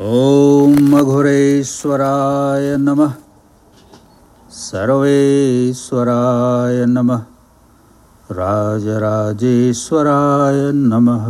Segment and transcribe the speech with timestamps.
[0.00, 3.12] ओम अघोरेश्वराय नमः।
[4.50, 7.22] सर्वेश्वराय नमः।
[8.32, 11.26] राजराजेश्वराय नमः।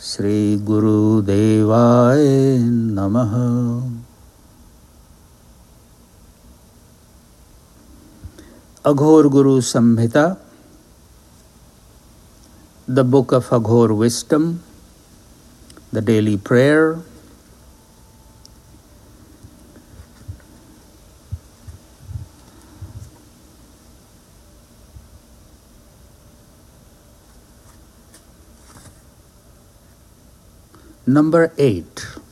[0.00, 3.32] श्रीगुरुदेवाय नमः।
[8.86, 10.36] Aghor Guru Samhita,
[12.90, 14.58] the book of Aghor wisdom
[15.92, 16.98] the daily prayer,
[31.08, 32.27] Number 8.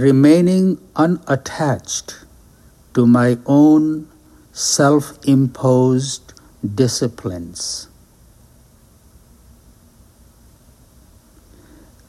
[0.00, 2.24] Remaining unattached
[2.94, 4.08] to my own
[4.52, 6.32] self imposed
[6.74, 7.88] disciplines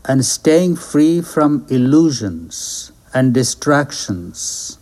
[0.08, 4.78] and staying free from illusions and distractions.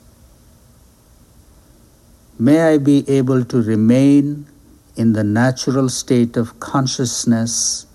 [2.37, 4.47] May I be able to remain
[4.95, 7.85] in the natural state of consciousness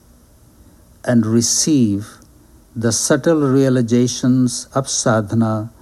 [1.04, 2.17] and receive
[2.77, 5.72] the subtle realizations of sadhana.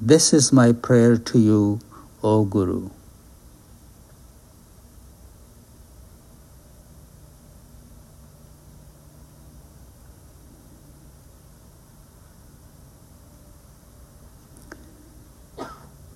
[0.00, 1.80] This is my prayer to you,
[2.22, 2.90] O Guru.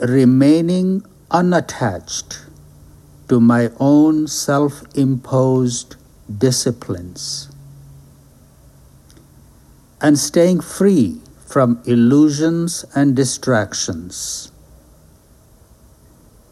[0.00, 2.40] Remaining unattached
[3.28, 5.96] to my own self imposed
[6.38, 7.48] disciplines
[10.00, 14.52] and staying free from illusions and distractions.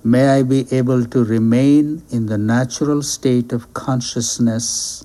[0.02, 5.04] May I be able to remain in the natural state of consciousness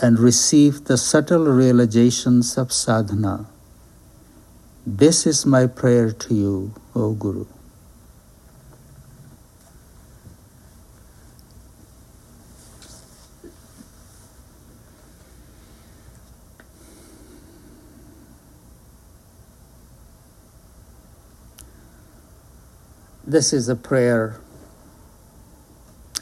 [0.00, 3.46] and receive the subtle realizations of sadhana.
[4.86, 7.46] This is my prayer to you, O Guru.
[23.28, 24.40] This is a prayer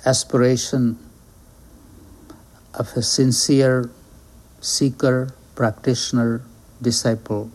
[0.04, 0.98] aspiration
[2.74, 3.90] of a sincere
[4.60, 6.42] seeker, practitioner,
[6.82, 7.52] disciple.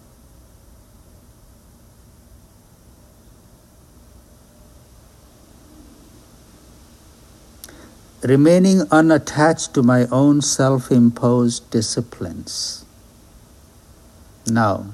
[8.24, 12.86] Remaining unattached to my own self imposed disciplines.
[14.48, 14.86] Now,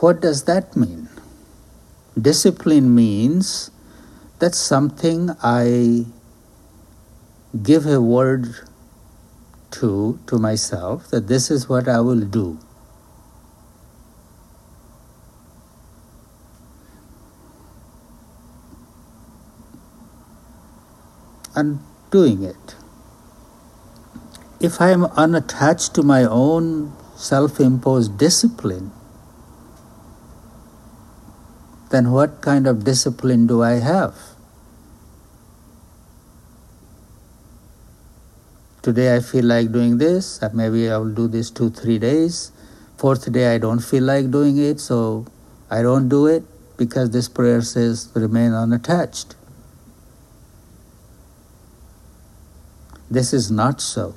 [0.00, 1.08] what does that mean?
[2.20, 3.70] Discipline means
[4.38, 6.06] that's something I
[7.62, 8.46] give a word
[9.72, 12.58] to to myself that this is what I will do.
[21.54, 21.80] And
[22.10, 22.76] doing it.
[24.60, 28.92] If I am unattached to my own self imposed discipline,
[31.90, 34.14] then what kind of discipline do I have?
[38.82, 42.52] Today I feel like doing this, maybe I will do this two, three days.
[42.96, 45.26] Fourth day I don't feel like doing it, so
[45.70, 46.44] I don't do it
[46.76, 49.36] because this prayer says remain unattached.
[53.10, 54.14] This is not so.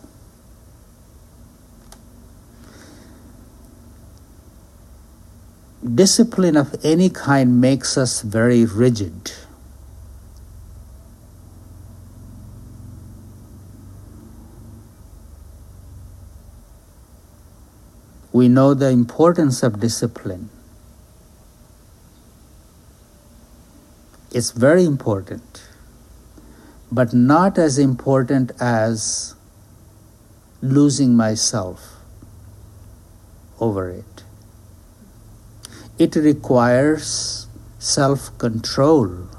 [5.83, 9.31] Discipline of any kind makes us very rigid.
[18.31, 20.49] We know the importance of discipline.
[24.31, 25.63] It's very important,
[26.91, 29.35] but not as important as
[30.63, 31.97] losing myself
[33.59, 34.23] over it.
[35.97, 37.47] It requires
[37.79, 39.29] self control.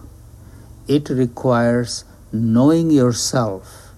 [0.87, 3.93] It requires knowing yourself.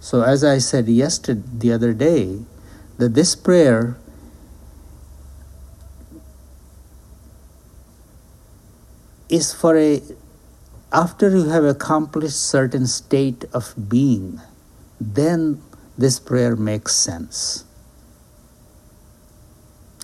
[0.00, 2.40] So, as I said yesterday, the other day,
[2.98, 3.98] that this prayer
[9.28, 10.00] is for a
[10.92, 14.40] after you have accomplished certain state of being
[15.00, 15.60] then
[15.98, 17.65] this prayer makes sense.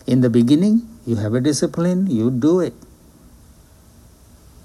[0.06, 2.74] In the beginning, you have a discipline, you do it.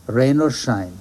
[0.07, 0.97] Rain or shine.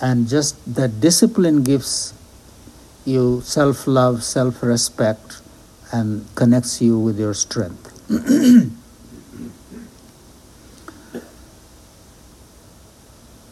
[0.00, 2.12] And just that discipline gives
[3.04, 5.40] you self love, self respect,
[5.92, 7.90] and connects you with your strength.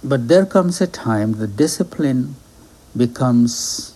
[0.03, 2.35] but there comes a time the discipline
[2.97, 3.95] becomes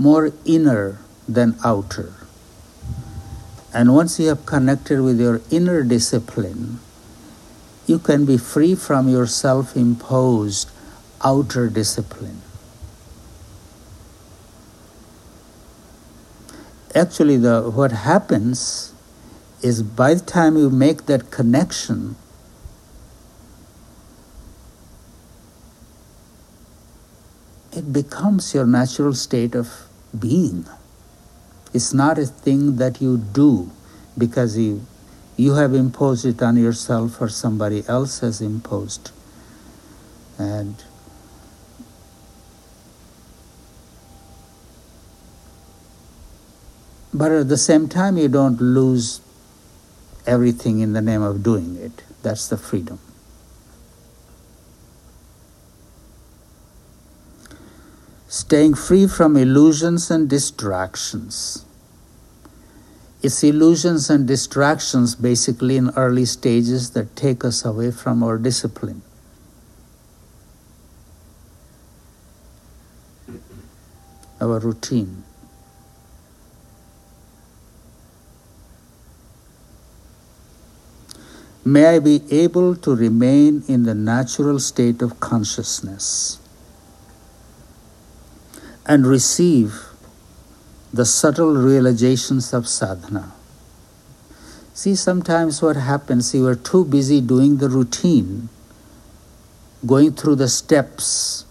[0.00, 0.98] more inner
[1.28, 2.14] than outer.
[3.74, 6.80] And once you have connected with your inner discipline,
[7.86, 10.70] you can be free from your self imposed
[11.22, 12.40] outer discipline.
[16.94, 18.94] Actually, the, what happens
[19.60, 22.16] is by the time you make that connection,
[27.70, 30.66] it becomes your natural state of being.
[31.72, 33.70] It's not a thing that you do
[34.18, 34.84] because you,
[35.36, 39.12] you have imposed it on yourself or somebody else has imposed.
[40.38, 40.82] And
[47.12, 49.20] but at the same time you don't lose
[50.26, 52.02] everything in the name of doing it.
[52.22, 52.98] That's the freedom.
[58.50, 61.64] Staying free from illusions and distractions.
[63.22, 69.02] It's illusions and distractions basically in early stages that take us away from our discipline.
[74.40, 75.22] Our routine.
[81.64, 86.40] May I be able to remain in the natural state of consciousness
[88.90, 89.84] and receive
[90.92, 93.30] the subtle realizations of sadhana.
[94.74, 98.48] See, sometimes what happens, you are too busy doing the routine,
[99.86, 101.44] going through the steps,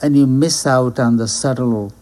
[0.00, 1.92] and you miss out on the subtle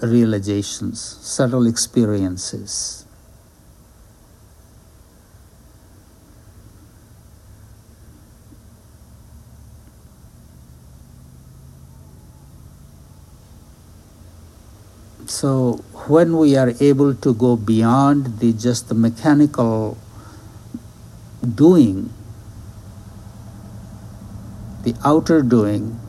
[0.00, 3.07] realizations, subtle experiences.
[15.28, 19.98] So when we are able to go beyond the just the mechanical
[21.54, 22.10] doing,
[24.84, 26.00] the outer doing,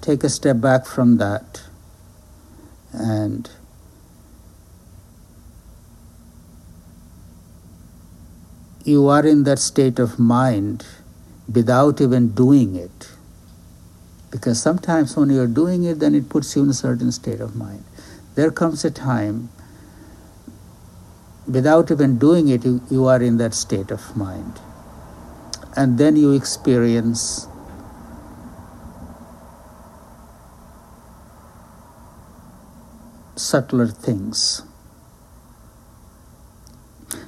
[0.00, 1.62] take a step back from that
[2.92, 3.48] and
[8.84, 10.84] you are in that state of mind
[11.52, 13.10] without even doing it.
[14.30, 17.56] Because sometimes when you're doing it, then it puts you in a certain state of
[17.56, 17.84] mind.
[18.34, 19.48] There comes a time,
[21.46, 24.60] without even doing it, you, you are in that state of mind.
[25.76, 27.48] And then you experience
[33.36, 34.62] subtler things.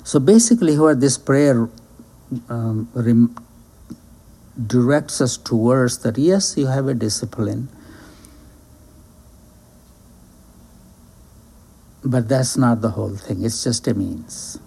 [0.06, 1.68] So basically, what this prayer
[2.48, 3.34] um, rem-
[4.54, 7.66] directs us towards that yes, you have a discipline,
[12.04, 14.60] but that's not the whole thing, it's just a means.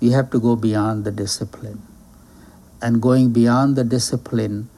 [0.00, 1.82] You have to go beyond the discipline.
[2.80, 4.70] And going beyond the discipline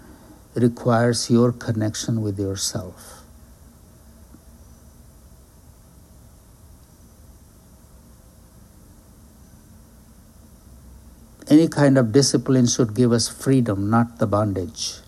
[0.56, 3.22] requires your connection with yourself.
[11.50, 15.00] any kind of discipline should give us freedom, not the bondage.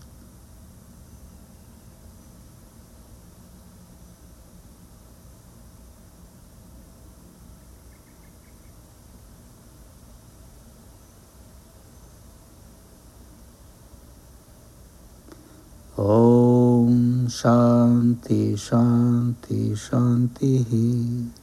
[15.97, 21.40] Om Shanti Shanti Shanti.